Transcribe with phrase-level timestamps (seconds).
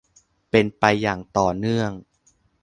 [0.49, 1.91] เป็นไปอย่างต่อเนื่อง